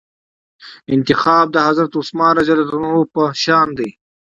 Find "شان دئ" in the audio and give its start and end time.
3.43-3.89